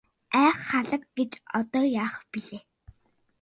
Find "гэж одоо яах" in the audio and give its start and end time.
1.17-2.15